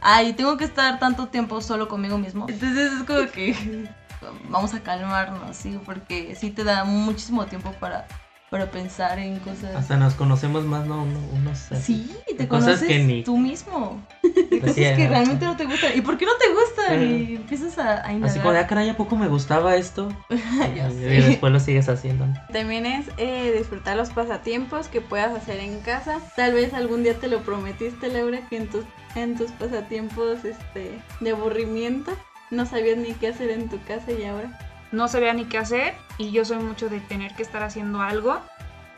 ay, 0.00 0.32
tengo 0.34 0.56
que 0.56 0.64
estar 0.64 0.98
tanto 0.98 1.28
tiempo 1.28 1.60
solo 1.60 1.88
conmigo 1.88 2.18
mismo. 2.18 2.46
Entonces 2.48 2.92
es 2.92 3.02
como 3.04 3.30
que, 3.30 3.88
vamos 4.48 4.74
a 4.74 4.80
calmarnos, 4.82 5.56
¿sí? 5.56 5.78
Porque 5.84 6.34
sí 6.34 6.50
te 6.50 6.64
da 6.64 6.84
muchísimo 6.84 7.46
tiempo 7.46 7.72
para, 7.80 8.06
para 8.50 8.70
pensar 8.70 9.18
en 9.18 9.38
cosas. 9.38 9.74
Hasta 9.76 9.96
nos 9.96 10.14
conocemos 10.14 10.64
más, 10.64 10.84
¿no? 10.86 11.02
Uno- 11.04 11.20
unos 11.32 11.70
así. 11.72 12.10
Sí, 12.26 12.34
te 12.36 12.48
cosas 12.48 12.64
conoces 12.80 12.88
que 12.88 12.98
ni- 12.98 13.22
tú 13.22 13.36
mismo. 13.38 14.04
De 14.50 14.58
cosas 14.60 14.74
Sí, 14.74 14.80
que 14.82 15.08
realmente 15.08 15.44
no 15.44 15.56
te 15.56 15.64
gustan. 15.64 15.92
¿Y 15.96 16.00
por 16.00 16.18
qué 16.18 16.26
no 16.26 16.32
te 16.38 16.52
gustan? 16.52 17.02
Y 17.02 17.36
empiezas 17.36 17.78
a, 17.78 18.04
a 18.06 18.12
indagar. 18.12 18.30
Así 18.30 18.40
como 18.40 18.52
de, 18.52 18.58
ah, 18.58 18.66
caray, 18.66 18.88
¿a 18.88 18.96
poco 18.96 19.14
me 19.16 19.28
gustaba 19.28 19.76
esto? 19.76 20.08
Y, 20.30 21.04
y 21.04 21.20
después 21.22 21.52
lo 21.52 21.60
sigues 21.60 21.88
haciendo. 21.88 22.26
También 22.52 22.86
es 22.86 23.06
eh, 23.16 23.54
disfrutar 23.56 23.96
los 23.96 24.10
pasatiempos 24.10 24.88
que 24.88 25.00
puedas 25.00 25.34
hacer 25.36 25.60
en 25.60 25.80
casa. 25.80 26.18
Tal 26.36 26.52
vez 26.52 26.74
algún 26.74 27.02
día 27.04 27.14
te 27.14 27.28
lo 27.28 27.40
prometiste, 27.42 28.08
Laura, 28.08 28.40
que 28.48 28.56
en 28.56 28.68
tus, 28.68 28.84
en 29.14 29.36
tus 29.36 29.50
pasatiempos 29.52 30.44
este, 30.44 30.90
de 31.20 31.30
aburrimiento 31.30 32.10
no 32.50 32.66
sabías 32.66 32.96
ni 32.98 33.12
qué 33.14 33.28
hacer 33.28 33.50
en 33.50 33.68
tu 33.68 33.80
casa 33.84 34.10
y 34.12 34.24
ahora. 34.24 34.58
No 34.92 35.08
sabía 35.08 35.32
ni 35.34 35.44
qué 35.44 35.58
hacer 35.58 35.94
y 36.18 36.30
yo 36.30 36.44
soy 36.44 36.58
mucho 36.58 36.88
de 36.88 37.00
tener 37.00 37.34
que 37.34 37.42
estar 37.42 37.62
haciendo 37.62 38.00
algo 38.00 38.40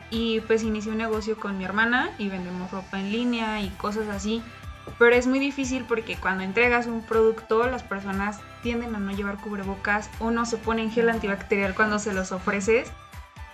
y 0.09 0.41
pues 0.41 0.63
inicié 0.63 0.91
un 0.91 0.99
negocio 0.99 1.37
con 1.37 1.57
mi 1.57 1.65
hermana 1.65 2.11
y 2.17 2.29
vendemos 2.29 2.71
ropa 2.71 2.99
en 2.99 3.11
línea 3.11 3.61
y 3.61 3.69
cosas 3.69 4.07
así. 4.09 4.43
Pero 4.99 5.15
es 5.15 5.27
muy 5.27 5.39
difícil 5.39 5.85
porque 5.87 6.17
cuando 6.17 6.43
entregas 6.43 6.87
un 6.87 7.01
producto 7.01 7.65
las 7.67 7.83
personas 7.83 8.39
tienden 8.61 8.95
a 8.95 8.99
no 8.99 9.11
llevar 9.11 9.37
cubrebocas 9.37 10.09
o 10.19 10.29
no 10.29 10.45
se 10.45 10.57
ponen 10.57 10.91
gel 10.91 11.09
antibacterial 11.09 11.73
cuando 11.73 11.99
se 11.99 12.13
los 12.13 12.31
ofreces. 12.31 12.91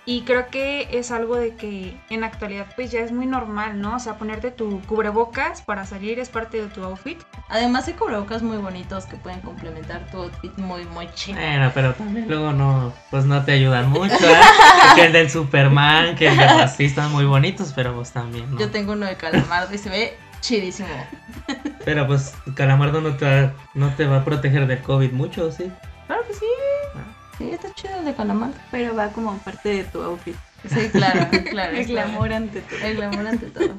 Y 0.06 0.22
creo 0.22 0.48
que 0.48 0.88
es 0.92 1.10
algo 1.10 1.36
de 1.36 1.54
que 1.54 1.96
en 2.08 2.22
la 2.22 2.26
actualidad 2.28 2.66
pues 2.74 2.90
ya 2.90 3.00
es 3.00 3.12
muy 3.12 3.26
normal, 3.26 3.80
¿no? 3.80 3.96
O 3.96 3.98
sea, 3.98 4.14
ponerte 4.14 4.50
tu 4.50 4.80
cubrebocas 4.82 5.62
para 5.62 5.84
salir 5.86 6.18
es 6.18 6.28
parte 6.28 6.60
de 6.60 6.68
tu 6.68 6.82
outfit. 6.82 7.20
Además 7.48 7.86
hay 7.86 7.94
cubrebocas 7.94 8.42
muy 8.42 8.56
bonitos 8.56 9.04
que 9.04 9.16
pueden 9.16 9.40
complementar 9.40 10.10
tu 10.10 10.22
outfit 10.22 10.56
muy, 10.56 10.84
muy 10.86 11.08
chido. 11.14 11.38
Bueno, 11.38 11.70
pero 11.74 11.94
también 11.94 12.28
luego 12.28 12.52
no, 12.52 12.92
pues 13.10 13.24
no 13.24 13.44
te 13.44 13.52
ayudan 13.52 13.90
mucho, 13.90 14.14
¿eh? 14.14 14.40
que 14.94 15.06
el 15.06 15.12
del 15.12 15.30
Superman, 15.30 16.16
que 16.16 16.28
el 16.28 16.36
de 16.36 16.44
así 16.44 16.86
están 16.86 17.12
muy 17.12 17.24
bonitos, 17.24 17.72
pero 17.74 17.94
pues 17.94 18.10
también, 18.10 18.50
¿no? 18.50 18.58
Yo 18.58 18.70
tengo 18.70 18.92
uno 18.92 19.06
de 19.06 19.16
calamardo 19.16 19.74
y 19.74 19.78
se 19.78 19.90
ve 19.90 20.16
chidísimo. 20.40 20.88
Pero 21.84 22.06
pues 22.06 22.34
Calamardo 22.54 23.00
no 23.00 23.16
te, 23.16 23.24
va, 23.24 23.52
no 23.74 23.94
te 23.94 24.06
va 24.06 24.18
a 24.18 24.24
proteger 24.24 24.66
del 24.66 24.80
COVID 24.82 25.12
mucho, 25.12 25.50
¿sí? 25.52 25.70
Claro 26.06 26.22
que 26.26 26.34
sí. 26.34 26.46
Sí, 27.40 27.50
está 27.52 27.72
chido 27.74 27.96
el 28.00 28.04
de 28.04 28.14
calamardo. 28.14 28.54
Pero 28.70 28.94
va 28.94 29.08
como 29.08 29.36
parte 29.38 29.68
de 29.70 29.84
tu 29.84 30.02
outfit. 30.02 30.36
Sí, 30.68 30.90
claro, 30.92 31.26
claro. 31.50 31.74
El 31.74 31.86
glamour 31.86 32.30
ante 32.34 32.60
todo. 32.60 32.78
El 32.84 32.96
glamour 32.96 33.26
ante 33.26 33.46
todo. 33.46 33.72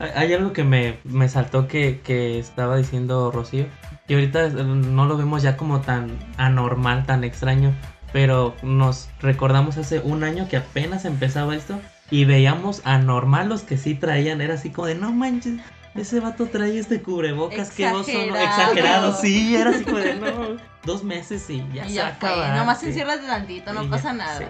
Hay- 0.00 0.32
algo 0.34 0.52
que 0.52 0.64
me, 0.64 0.98
me 1.04 1.28
saltó 1.28 1.68
que, 1.68 2.00
que 2.00 2.40
estaba 2.40 2.76
diciendo 2.76 3.30
Rocío. 3.30 3.66
Y 4.08 4.14
ahorita 4.14 4.48
no 4.48 5.06
lo 5.06 5.16
vemos 5.16 5.40
ya 5.42 5.56
como 5.56 5.82
tan 5.82 6.18
anormal, 6.36 7.06
tan 7.06 7.22
extraño. 7.22 7.72
Pero 8.12 8.56
nos 8.64 9.08
recordamos 9.20 9.76
hace 9.76 10.00
un 10.00 10.24
año 10.24 10.48
que 10.48 10.56
apenas 10.56 11.04
empezaba 11.04 11.54
esto. 11.54 11.78
Y 12.10 12.24
veíamos 12.24 12.82
anormal 12.84 13.48
los 13.48 13.62
que 13.62 13.76
sí 13.78 13.94
traían. 13.94 14.40
Era 14.40 14.54
así 14.54 14.70
como 14.70 14.88
de 14.88 14.96
no 14.96 15.12
manches. 15.12 15.60
Ese 15.94 16.20
vato 16.20 16.46
trae 16.46 16.78
este 16.78 17.02
cubrebocas, 17.02 17.70
qué 17.70 17.88
oso, 17.88 18.12
¿no? 18.12 18.36
Exagerado. 18.36 19.10
Exagerado, 19.12 19.16
sí, 19.20 19.56
era 19.56 19.70
así 19.70 19.84
como 19.84 19.98
de 19.98 20.14
no, 20.14 20.56
dos 20.84 21.02
meses 21.02 21.50
y 21.50 21.66
ya 21.72 21.84
y 21.84 21.88
se 21.88 21.94
ya 21.96 22.16
fue. 22.20 22.30
Nomás 22.30 22.80
sí. 22.80 22.86
encierras 22.86 23.20
de 23.20 23.26
tantito, 23.26 23.72
no 23.72 23.82
Y 23.82 23.84
ya, 23.86 23.90
pasa 23.90 24.12
nada. 24.12 24.38
sí. 24.38 24.44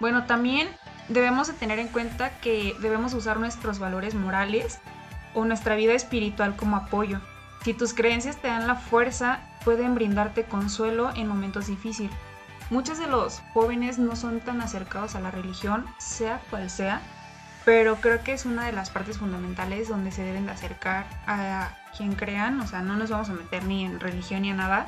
Bueno, 0.00 0.26
también 0.26 0.68
debemos 1.08 1.48
de 1.48 1.54
tener 1.54 1.78
en 1.78 1.88
cuenta 1.88 2.38
que 2.40 2.76
debemos 2.80 3.14
usar 3.14 3.40
nuestros 3.40 3.78
valores 3.78 4.14
morales 4.14 4.78
o 5.34 5.44
nuestra 5.44 5.74
vida 5.74 5.94
espiritual 5.94 6.54
como 6.54 6.76
apoyo. 6.76 7.20
Si 7.64 7.74
tus 7.74 7.94
creencias 7.94 8.36
te 8.36 8.48
dan 8.48 8.66
la 8.66 8.76
fuerza, 8.76 9.40
pueden 9.64 9.94
brindarte 9.94 10.44
consuelo 10.44 11.10
en 11.16 11.26
momentos 11.26 11.66
difíciles. 11.66 12.12
Muchos 12.70 12.98
de 12.98 13.06
los 13.06 13.40
jóvenes 13.54 13.98
no 13.98 14.14
son 14.14 14.40
tan 14.40 14.60
acercados 14.60 15.14
a 15.14 15.20
la 15.20 15.30
religión, 15.30 15.86
sea 15.98 16.40
cual 16.50 16.68
sea, 16.68 17.00
pero 17.68 17.96
creo 17.96 18.24
que 18.24 18.32
es 18.32 18.46
una 18.46 18.64
de 18.64 18.72
las 18.72 18.88
partes 18.88 19.18
fundamentales 19.18 19.88
donde 19.90 20.10
se 20.10 20.22
deben 20.22 20.46
de 20.46 20.52
acercar 20.52 21.04
a 21.26 21.68
quien 21.94 22.14
crean, 22.14 22.58
o 22.62 22.66
sea, 22.66 22.80
no 22.80 22.96
nos 22.96 23.10
vamos 23.10 23.28
a 23.28 23.34
meter 23.34 23.62
ni 23.64 23.84
en 23.84 24.00
religión 24.00 24.40
ni 24.40 24.50
a 24.50 24.54
nada, 24.54 24.86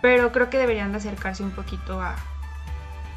pero 0.00 0.32
creo 0.32 0.48
que 0.48 0.56
deberían 0.56 0.90
de 0.92 0.96
acercarse 0.96 1.42
un 1.42 1.50
poquito 1.50 2.00
a, 2.00 2.16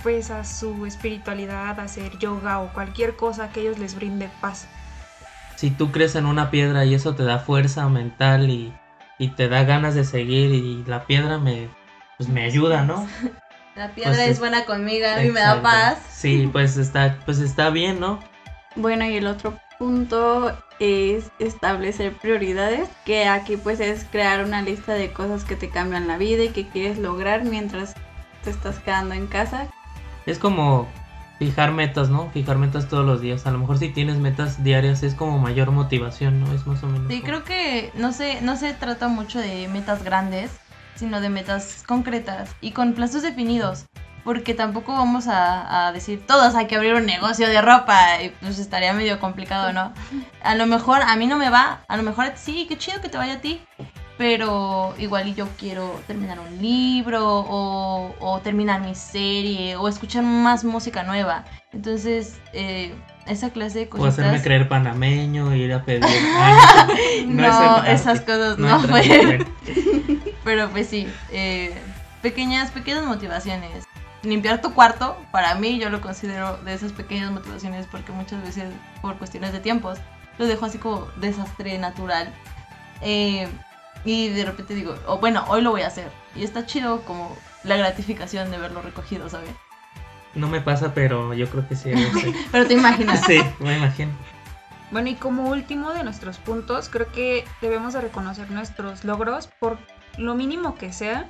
pues 0.04 0.30
a 0.30 0.44
su 0.44 0.86
espiritualidad, 0.86 1.80
a 1.80 1.84
hacer 1.84 2.18
yoga 2.20 2.60
o 2.60 2.74
cualquier 2.74 3.16
cosa 3.16 3.50
que 3.50 3.62
ellos 3.62 3.80
les 3.80 3.96
brinde 3.96 4.30
paz. 4.42 4.68
si 5.56 5.72
tú 5.72 5.94
crees 5.94 6.16
en 6.16 6.26
una 6.26 6.52
piedra 6.52 6.84
y 6.84 6.94
eso 6.94 7.16
te 7.16 7.24
da 7.24 7.40
fuerza 7.40 7.88
mental 7.88 8.50
y, 8.50 8.74
y 9.20 9.30
te 9.30 9.48
da 9.48 9.64
ganas 9.64 9.96
de 9.96 10.04
seguir 10.04 10.52
y 10.52 10.84
la 10.86 11.06
piedra 11.06 11.38
me, 11.38 11.70
pues 12.18 12.28
me 12.28 12.44
ayuda, 12.44 12.84
¿no? 12.84 13.08
La 13.78 13.90
piedra 13.92 14.12
Pues 14.12 14.22
es 14.26 14.32
es- 14.34 14.40
buena 14.40 14.66
conmigo, 14.66 15.08
a 15.08 15.22
mí 15.22 15.30
me 15.30 15.40
da 15.40 15.62
paz. 15.62 16.00
Sí, 16.12 16.50
pues 16.52 16.76
está, 16.76 17.20
pues 17.26 17.40
está 17.40 17.70
bien, 17.70 18.02
¿no? 18.02 18.20
Bueno, 18.78 19.06
y 19.06 19.16
el 19.16 19.28
otro 19.28 19.58
punto 19.80 20.56
es 20.80 21.32
establecer 21.40 22.14
prioridades, 22.14 22.90
que 23.06 23.28
aquí 23.28 23.58
pues 23.58 23.80
es 23.80 24.06
crear 24.12 24.44
una 24.44 24.62
lista 24.62 24.94
de 24.94 25.12
cosas 25.12 25.44
que 25.44 25.56
te 25.56 25.70
cambian 25.70 26.08
la 26.08 26.18
vida 26.18 26.44
y 26.44 26.50
que 26.50 26.68
quieres 26.68 26.98
lograr 27.00 27.44
mientras 27.44 27.96
te 28.44 28.52
estás 28.52 28.78
quedando 28.80 29.16
en 29.16 29.28
casa. 29.28 29.68
Es 30.26 30.38
como 30.40 30.88
fijar 31.40 31.72
metas, 31.72 32.10
¿no? 32.10 32.30
Fijar 32.32 32.58
metas 32.58 32.88
todos 32.88 33.06
los 33.06 33.22
días. 33.22 33.48
A 33.48 33.52
lo 33.52 33.58
mejor 33.60 33.78
si 33.80 33.90
tienes 33.90 34.18
metas 34.18 34.64
diarias 34.64 35.02
es 35.04 35.16
como 35.16 35.40
mayor 35.40 35.72
motivación, 35.72 36.40
¿no? 36.40 36.52
Es 36.54 36.66
más 36.68 36.84
o 36.84 36.88
menos. 36.88 37.08
Sí, 37.08 37.22
como- 37.22 37.26
creo 37.28 37.44
que 37.44 37.92
no 37.96 38.12
se, 38.14 38.42
no 38.42 38.58
se 38.58 38.74
trata 38.74 39.08
mucho 39.08 39.40
de 39.40 39.68
metas 39.70 40.04
grandes, 40.04 40.52
sino 40.96 41.22
de 41.22 41.30
metas 41.30 41.84
concretas 41.88 42.50
y 42.62 42.72
con 42.72 42.94
plazos 42.94 43.22
definidos. 43.22 43.86
Porque 44.28 44.54
tampoco 44.54 44.92
vamos 44.92 45.30
a, 45.30 45.88
a 45.88 45.94
decir 45.94 46.22
todos 46.28 46.54
hay 46.54 46.68
que 46.68 46.76
abrir 46.76 46.96
un 46.96 47.06
negocio 47.06 47.48
de 47.48 47.62
ropa 47.62 48.22
y 48.22 48.28
pues 48.42 48.60
estaría 48.60 48.92
medio 48.92 49.22
complicado, 49.22 49.72
¿no? 49.72 49.94
A 50.44 50.56
lo 50.56 50.66
mejor 50.66 51.02
a 51.02 51.16
mí 51.16 51.28
no 51.28 51.38
me 51.38 51.50
va, 51.50 51.80
a 51.88 51.96
lo 51.96 52.04
mejor 52.04 52.34
sí, 52.36 52.66
qué 52.68 52.78
chido 52.78 53.00
que 53.00 53.08
te 53.08 53.18
vaya 53.18 53.36
a 53.36 53.40
ti. 53.40 53.62
Pero 54.18 54.94
igual 54.98 55.34
yo 55.34 55.48
quiero 55.58 56.02
terminar 56.08 56.42
un 56.42 56.62
libro 56.62 57.24
o, 57.26 58.14
o 58.20 58.40
terminar 58.42 58.82
mi 58.82 58.96
serie 58.96 59.78
o 59.78 59.88
escuchar 59.88 60.24
más 60.24 60.66
música 60.66 61.04
nueva. 61.04 61.46
Entonces, 61.72 62.38
eh, 62.52 62.94
esa 63.28 63.52
clase 63.52 63.80
de 63.80 63.86
O 63.86 63.90
cositas... 63.92 64.20
hacerme 64.20 64.42
creer 64.42 64.68
panameño, 64.68 65.56
ir 65.56 65.72
a 65.72 65.86
pedir. 65.86 66.04
No, 67.28 67.86
esas 67.86 68.20
cosas 68.20 68.58
no, 68.58 68.82
pues. 68.90 69.08
bueno. 69.08 69.46
Pero 70.44 70.70
pues 70.72 70.88
sí, 70.90 71.08
eh, 71.32 71.74
pequeñas, 72.22 72.72
pequeñas 72.72 73.06
motivaciones. 73.06 73.88
Limpiar 74.24 74.62
tu 74.62 74.74
cuarto, 74.74 75.18
para 75.32 75.56
mí 75.56 75.80
yo 75.80 75.90
lo 75.90 76.02
considero 76.02 76.58
de 76.58 76.74
esas 76.74 76.92
pequeñas 76.92 77.32
motivaciones 77.32 77.86
porque 77.88 78.12
muchas 78.12 78.42
veces 78.44 78.74
por 79.02 79.18
cuestiones 79.18 79.54
de 79.54 79.60
tiempos 79.60 80.00
lo 80.38 80.46
dejo 80.46 80.66
así 80.66 80.78
como 80.78 81.08
desastre 81.18 81.78
natural. 81.78 82.34
Eh, 83.02 83.48
y 84.06 84.30
de 84.30 84.46
repente 84.46 84.74
digo, 84.74 84.96
oh, 85.08 85.20
bueno, 85.20 85.46
hoy 85.50 85.62
lo 85.62 85.72
voy 85.72 85.82
a 85.82 85.88
hacer. 85.88 86.10
Y 86.36 86.44
está 86.44 86.66
chido 86.66 87.02
como 87.02 87.36
la 87.64 87.78
gratificación 87.78 88.52
de 88.52 88.58
verlo 88.58 88.82
recogido, 88.82 89.30
¿sabes? 89.30 89.52
No 90.36 90.48
me 90.48 90.62
pasa, 90.62 90.94
pero 90.94 91.34
yo 91.34 91.50
creo 91.50 91.68
que 91.68 91.76
sí. 91.76 91.92
Pero 92.52 92.66
te 92.66 92.74
imaginas. 92.74 93.22
Sí, 93.26 93.42
me 93.60 93.78
imagino. 93.78 94.12
Bueno, 94.92 95.10
y 95.10 95.16
como 95.16 95.50
último 95.50 95.92
de 95.92 96.04
nuestros 96.04 96.38
puntos, 96.38 96.90
creo 96.90 97.12
que 97.12 97.46
debemos 97.62 97.94
de 97.94 98.02
reconocer 98.02 98.50
nuestros 98.52 99.04
logros 99.04 99.48
por 99.60 99.78
lo 100.18 100.36
mínimo 100.36 100.76
que 100.76 100.94
sea. 100.94 101.30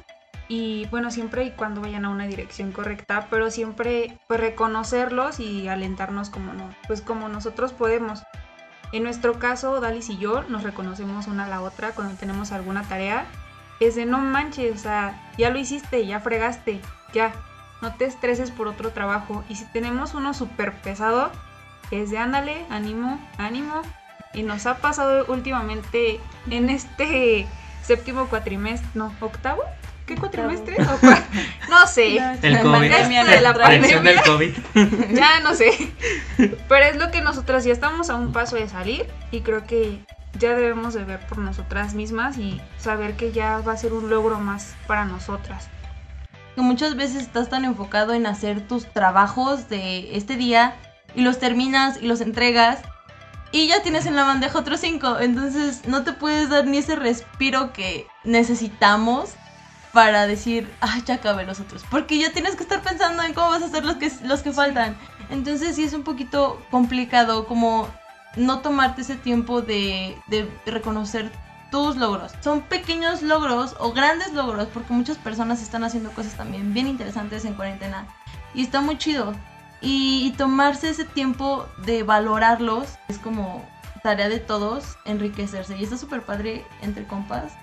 Y 0.49 0.85
bueno, 0.87 1.11
siempre 1.11 1.43
y 1.43 1.51
cuando 1.51 1.81
vayan 1.81 2.05
a 2.05 2.09
una 2.09 2.25
dirección 2.25 2.71
correcta, 2.71 3.27
pero 3.29 3.51
siempre 3.51 4.17
pues 4.27 4.39
reconocerlos 4.39 5.39
y 5.39 5.67
alentarnos 5.67 6.29
como 6.29 6.53
no, 6.53 6.69
pues 6.87 7.01
como 7.01 7.27
nosotros 7.27 7.73
podemos. 7.73 8.23
En 8.93 9.03
nuestro 9.03 9.37
caso, 9.37 9.81
Dalis 9.81 10.09
y 10.09 10.17
yo 10.17 10.43
nos 10.43 10.63
reconocemos 10.63 11.27
una 11.27 11.45
a 11.45 11.49
la 11.49 11.61
otra 11.61 11.91
cuando 11.91 12.15
tenemos 12.15 12.51
alguna 12.51 12.83
tarea. 12.83 13.25
Es 13.79 13.95
de 13.95 14.05
no 14.05 14.19
manches, 14.19 14.75
o 14.75 14.79
sea, 14.79 15.31
ya 15.37 15.49
lo 15.49 15.59
hiciste, 15.59 16.05
ya 16.05 16.19
fregaste, 16.19 16.79
ya. 17.13 17.33
No 17.81 17.93
te 17.93 18.05
estreses 18.05 18.49
por 18.49 18.67
otro 18.67 18.91
trabajo. 18.91 19.43
Y 19.49 19.55
si 19.55 19.65
tenemos 19.65 20.13
uno 20.13 20.33
súper 20.33 20.73
pesado, 20.81 21.31
es 21.91 22.09
de 22.09 22.17
ándale, 22.17 22.65
ánimo, 22.69 23.19
ánimo. 23.37 23.81
Y 24.33 24.43
nos 24.43 24.65
ha 24.65 24.77
pasado 24.77 25.25
últimamente 25.27 26.19
en 26.49 26.69
este 26.69 27.45
séptimo 27.83 28.27
cuatrimestre, 28.27 28.89
no, 28.95 29.13
octavo. 29.19 29.63
¿Qué 30.07 30.15
cuatrimestre? 30.15 30.75
O 30.81 30.99
cua- 30.99 31.23
No 31.69 31.85
sé. 31.85 32.17
El 32.41 32.53
La 32.53 32.61
COVID. 32.61 32.71
pandemia 32.71 33.25
de 33.25 33.41
la 33.41 33.53
pandemia. 33.53 33.99
del 34.01 34.21
COVID. 34.21 34.57
Ya 35.13 35.39
no 35.41 35.53
sé. 35.53 35.71
Pero 36.37 36.85
es 36.85 36.95
lo 36.95 37.11
que 37.11 37.21
nosotras 37.21 37.63
ya 37.65 37.73
estamos 37.73 38.09
a 38.09 38.15
un 38.15 38.31
paso 38.31 38.55
de 38.55 38.67
salir 38.69 39.05
y 39.31 39.41
creo 39.41 39.65
que 39.67 39.99
ya 40.39 40.55
debemos 40.55 40.93
de 40.93 41.03
ver 41.03 41.19
por 41.27 41.39
nosotras 41.39 41.93
mismas 41.93 42.37
y 42.37 42.61
saber 42.77 43.15
que 43.17 43.31
ya 43.31 43.59
va 43.59 43.73
a 43.73 43.77
ser 43.77 43.91
un 43.93 44.09
logro 44.09 44.39
más 44.39 44.75
para 44.87 45.03
nosotras. 45.05 45.67
que 46.55 46.61
muchas 46.61 46.95
veces 46.95 47.21
estás 47.23 47.49
tan 47.49 47.65
enfocado 47.65 48.13
en 48.13 48.25
hacer 48.25 48.61
tus 48.67 48.85
trabajos 48.91 49.67
de 49.69 50.15
este 50.17 50.37
día 50.37 50.75
y 51.15 51.21
los 51.21 51.37
terminas 51.39 52.01
y 52.01 52.07
los 52.07 52.21
entregas 52.21 52.79
y 53.51 53.67
ya 53.67 53.81
tienes 53.83 54.05
en 54.05 54.15
la 54.15 54.23
bandeja 54.23 54.57
otros 54.59 54.79
cinco. 54.79 55.19
Entonces 55.19 55.81
no 55.87 56.03
te 56.03 56.13
puedes 56.13 56.49
dar 56.49 56.65
ni 56.65 56.77
ese 56.77 56.95
respiro 56.95 57.73
que 57.73 58.07
necesitamos 58.23 59.31
para 59.97 60.27
decir, 60.27 60.71
ah, 60.79 60.99
ya 61.07 61.15
acabé 61.15 61.43
los 61.43 61.59
otros. 61.59 61.83
Porque 61.89 62.19
ya 62.19 62.31
tienes 62.31 62.55
que 62.55 62.61
estar 62.61 62.83
pensando 62.83 63.23
en 63.23 63.33
cómo 63.33 63.49
vas 63.49 63.63
a 63.63 63.65
hacer 63.65 63.83
los 63.83 63.95
que, 63.95 64.11
los 64.25 64.43
que 64.43 64.51
faltan. 64.51 64.95
Entonces 65.31 65.75
sí 65.75 65.85
es 65.85 65.93
un 65.93 66.03
poquito 66.03 66.61
complicado 66.69 67.47
como 67.47 67.87
no 68.35 68.59
tomarte 68.59 69.01
ese 69.01 69.15
tiempo 69.15 69.63
de, 69.63 70.15
de 70.27 70.47
reconocer 70.67 71.31
tus 71.71 71.95
logros. 71.95 72.33
Son 72.41 72.61
pequeños 72.61 73.23
logros 73.23 73.75
o 73.79 73.91
grandes 73.91 74.33
logros 74.33 74.67
porque 74.71 74.93
muchas 74.93 75.17
personas 75.17 75.63
están 75.63 75.83
haciendo 75.83 76.11
cosas 76.11 76.35
también 76.35 76.75
bien 76.75 76.85
interesantes 76.85 77.43
en 77.45 77.55
cuarentena. 77.55 78.05
Y 78.53 78.61
está 78.61 78.81
muy 78.81 78.99
chido. 78.99 79.33
Y, 79.81 80.31
tomarse 80.37 80.91
ese 80.91 81.05
tiempo 81.05 81.65
de 81.87 82.03
valorarlos 82.03 82.99
es 83.07 83.17
como 83.17 83.67
tarea 84.03 84.29
de 84.29 84.39
todos 84.39 84.95
enriquecerse. 85.05 85.75
Y 85.75 85.83
está 85.83 85.97
súper 85.97 86.21
padre 86.21 86.67
entre 86.83 87.07
compas. 87.07 87.53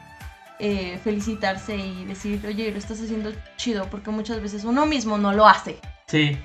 Eh, 0.60 1.00
felicitarse 1.02 1.76
y 1.76 2.04
decir, 2.04 2.40
oye, 2.46 2.70
lo 2.70 2.78
estás 2.78 3.00
haciendo 3.00 3.32
chido, 3.56 3.88
porque 3.90 4.10
muchas 4.10 4.40
veces 4.40 4.62
uno 4.62 4.86
mismo 4.86 5.18
no 5.18 5.32
lo 5.32 5.48
hace. 5.48 5.80
Sí, 6.06 6.38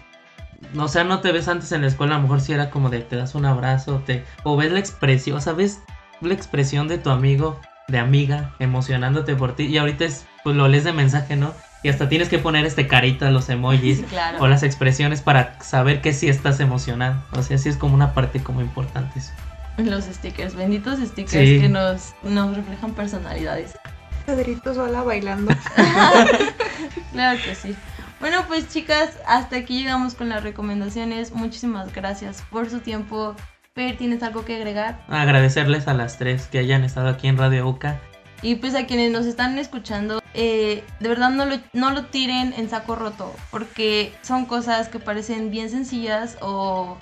o 0.78 0.88
sea, 0.88 1.04
no 1.04 1.20
te 1.20 1.32
ves 1.32 1.48
antes 1.48 1.72
en 1.72 1.82
la 1.82 1.88
escuela, 1.88 2.16
a 2.16 2.18
lo 2.18 2.24
mejor 2.24 2.42
si 2.42 2.54
era 2.54 2.70
como 2.70 2.90
de 2.90 3.02
te 3.02 3.16
das 3.16 3.36
un 3.36 3.46
abrazo, 3.46 4.02
te 4.06 4.26
o 4.44 4.58
ves 4.58 4.72
la 4.72 4.80
expresión, 4.80 5.38
o 5.38 5.42
sea, 5.42 5.54
ves 5.54 5.80
la 6.22 6.34
expresión 6.34 6.88
de 6.88 6.98
tu 6.98 7.10
amigo, 7.10 7.60
de 7.88 8.00
amiga, 8.00 8.56
emocionándote 8.60 9.36
por 9.36 9.56
ti 9.56 9.66
y 9.66 9.78
ahorita 9.78 10.06
es 10.06 10.26
pues 10.44 10.56
lo 10.56 10.68
lees 10.68 10.84
de 10.84 10.94
mensaje, 10.94 11.36
¿no? 11.36 11.54
Y 11.82 11.90
hasta 11.90 12.10
tienes 12.10 12.28
que 12.28 12.40
poner 12.40 12.66
este 12.66 12.88
carita, 12.88 13.32
los 13.32 13.50
emojis 13.50 14.04
o 14.40 14.48
las 14.48 14.64
expresiones 14.64 15.22
para 15.22 15.60
saber 15.62 16.02
que 16.02 16.14
sí 16.14 16.28
estás 16.28 16.60
emocionado. 16.60 17.24
O 17.32 17.42
sea, 17.42 17.58
sí 17.58 17.70
es 17.70 17.78
como 17.78 17.96
una 17.96 18.14
parte 18.14 18.42
como 18.42 18.62
importante 18.62 19.20
eso. 19.20 19.32
Los 19.78 20.06
stickers, 20.06 20.56
benditos 20.56 21.00
stickers 21.00 21.62
que 21.62 21.70
nos, 21.70 22.14
nos 22.24 22.56
reflejan 22.58 22.94
personalidades. 22.94 23.76
Pedrito 24.26 24.74
sola 24.74 25.04
bailando. 25.04 25.54
claro 27.12 27.40
que 27.44 27.56
sí. 27.56 27.76
Bueno, 28.20 28.44
pues 28.48 28.68
chicas, 28.70 29.18
hasta 29.26 29.58
aquí 29.58 29.80
llegamos 29.80 30.14
con 30.16 30.30
las 30.30 30.44
recomendaciones. 30.44 31.32
Muchísimas 31.32 31.94
gracias 31.94 32.44
por 32.50 32.70
su 32.70 32.80
tiempo. 32.80 33.36
Per, 33.74 33.98
¿tienes 33.98 34.24
algo 34.24 34.46
que 34.46 34.56
agregar? 34.56 35.04
Agradecerles 35.08 35.88
a 35.88 35.94
las 35.94 36.18
tres 36.18 36.48
que 36.48 36.60
hayan 36.60 36.84
estado 36.84 37.08
aquí 37.08 37.28
en 37.28 37.38
Radio 37.38 37.68
UCA 37.68 38.00
y 38.42 38.56
pues 38.56 38.76
a 38.76 38.86
quienes 38.86 39.12
nos 39.12 39.26
están 39.26 39.58
escuchando, 39.58 40.22
eh, 40.34 40.84
de 41.00 41.10
verdad 41.10 41.30
no 41.30 41.46
lo, 41.46 41.58
no 41.74 41.92
lo 41.92 42.06
tiren 42.06 42.54
en 42.58 42.70
saco 42.70 42.96
roto, 42.96 43.34
porque 43.52 44.14
son 44.22 44.46
cosas 44.46 44.88
que 44.88 45.00
parecen 45.00 45.52
bien 45.52 45.70
sencillas 45.70 46.38
o, 46.42 46.98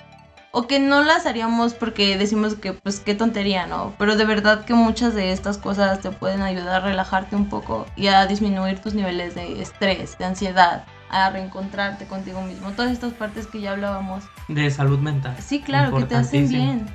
o 0.50 0.66
que 0.66 0.78
no 0.80 1.04
las 1.04 1.26
haríamos 1.26 1.74
porque 1.74 2.16
decimos 2.16 2.54
que 2.54 2.72
pues 2.72 3.00
qué 3.00 3.14
tontería, 3.14 3.66
¿no? 3.66 3.94
Pero 3.98 4.16
de 4.16 4.24
verdad 4.24 4.64
que 4.64 4.74
muchas 4.74 5.14
de 5.14 5.32
estas 5.32 5.58
cosas 5.58 6.00
te 6.00 6.10
pueden 6.10 6.42
ayudar 6.42 6.82
a 6.82 6.84
relajarte 6.86 7.36
un 7.36 7.48
poco 7.48 7.86
y 7.96 8.06
a 8.06 8.26
disminuir 8.26 8.80
tus 8.80 8.94
niveles 8.94 9.34
de 9.34 9.60
estrés, 9.60 10.16
de 10.18 10.24
ansiedad 10.24 10.84
a 11.10 11.30
reencontrarte 11.30 12.06
contigo 12.06 12.42
mismo. 12.42 12.70
Todas 12.72 12.92
estas 12.92 13.12
partes 13.12 13.46
que 13.46 13.60
ya 13.60 13.72
hablábamos. 13.72 14.24
De 14.48 14.70
salud 14.70 14.98
mental. 14.98 15.36
Sí, 15.40 15.60
claro, 15.60 15.96
que 15.96 16.04
te 16.04 16.16
hacen 16.16 16.48
bien. 16.48 16.86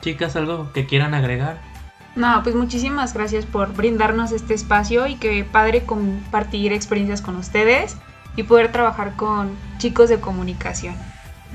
Chicas, 0.00 0.36
¿algo 0.36 0.72
que 0.72 0.86
quieran 0.86 1.14
agregar? 1.14 1.58
No, 2.14 2.42
pues 2.42 2.54
muchísimas 2.54 3.12
gracias 3.12 3.44
por 3.44 3.74
brindarnos 3.74 4.32
este 4.32 4.54
espacio 4.54 5.06
y 5.06 5.16
que 5.16 5.44
padre 5.44 5.84
compartir 5.84 6.72
experiencias 6.72 7.20
con 7.20 7.36
ustedes 7.36 7.96
y 8.36 8.42
poder 8.44 8.72
trabajar 8.72 9.16
con 9.16 9.56
chicos 9.78 10.08
de 10.08 10.18
comunicación. 10.18 10.94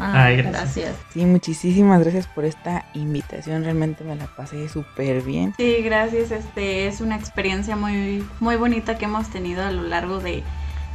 Ay, 0.02 0.38
gracias. 0.38 0.96
Sí, 1.14 1.26
muchísimas 1.26 2.02
gracias 2.02 2.28
por 2.28 2.46
esta 2.46 2.86
invitación. 2.94 3.64
Realmente 3.64 4.04
me 4.04 4.16
la 4.16 4.28
pasé 4.28 4.68
súper 4.68 5.22
bien. 5.22 5.54
Sí, 5.58 5.78
gracias. 5.84 6.32
Este 6.32 6.88
es 6.88 7.02
una 7.02 7.16
experiencia 7.16 7.76
muy, 7.76 8.24
muy 8.40 8.56
bonita 8.56 8.98
que 8.98 9.06
hemos 9.06 9.30
tenido 9.30 9.64
a 9.64 9.72
lo 9.72 9.84
largo 9.84 10.20
de, 10.20 10.44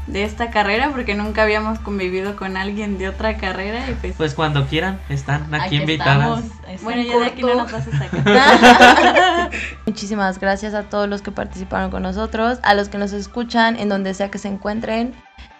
de 0.07 0.25
esta 0.25 0.51
carrera 0.51 0.91
porque 0.91 1.15
nunca 1.15 1.43
habíamos 1.43 1.79
convivido 1.81 2.37
con 2.37 2.57
alguien 2.57 2.97
de 2.99 3.09
otra 3.09 3.37
carrera 3.37 3.91
y 3.91 3.95
pues, 3.95 4.15
pues 4.17 4.35
cuando 4.35 4.67
quieran 4.67 5.01
están 5.09 5.53
aquí, 5.53 5.77
invitadas 5.77 6.45
bueno 6.83 7.03
ya 7.03 7.19
de 7.19 7.27
aquí 7.27 7.43
no 7.43 7.57
nos 7.57 7.73
vas 7.73 7.89
a 7.89 7.99
sacar 7.99 9.51
muchísimas 9.87 10.39
gracias 10.39 10.75
a 10.75 10.85
todos 10.85 11.09
los 11.09 11.23
que 11.23 11.33
participaron 11.33 11.91
con 11.91 12.03
nosotros 12.03 12.61
a 12.63 12.75
los 12.75 12.89
que 12.89 12.99
nos 12.99 13.13
escuchan 13.13 13.77
en 13.77 13.89
donde 13.89 14.15
sea 14.15 14.31
que 14.31 14.39
se 14.39 14.49
encuentren 14.49 15.13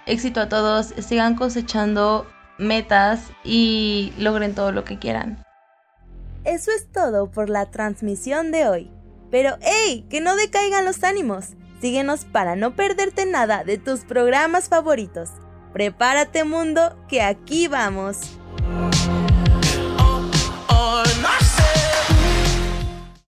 éxito 0.07 0.41
a 0.41 0.49
todos 0.49 0.95
sigan 0.99 1.35
cosechando 1.35 2.27
metas 2.59 3.21
y 3.45 4.13
logren 4.19 4.55
todo 4.55 4.73
lo 4.73 4.85
que 4.85 4.99
quieran 4.99 5.43
eso 6.45 6.71
es 6.71 6.91
todo 6.93 7.31
por 7.31 7.51
la 7.51 7.71
transmisión 7.71 8.53
de 8.53 8.69
hoy 8.69 8.91
pero 9.31 9.57
hey 9.61 10.07
que 10.09 10.21
no 10.21 10.37
decaigan 10.37 10.85
los 10.85 11.03
ánimos 11.05 11.57
Síguenos 11.81 12.25
para 12.25 12.57
no 12.57 12.75
perderte 12.75 13.27
nada 13.27 13.63
de 13.63 13.77
tus 13.77 14.01
programas 14.01 14.69
favoritos. 14.69 15.31
Prepárate 15.73 16.45
mundo, 16.45 16.97
que 17.07 17.21
aquí 17.21 17.69
vamos. 17.69 18.39